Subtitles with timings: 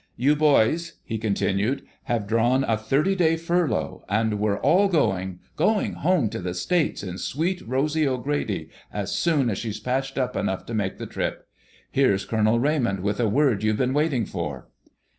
[0.17, 6.27] "You boys," he continued, "have drawn a thirty day furlough, and we're all going—going home
[6.29, 10.73] to the States in Sweet Rosy O'Grady, as soon as she's patched up enough to
[10.73, 11.47] make the trip.
[11.91, 14.69] Here's Colonel Raymond with a word you've been waiting for."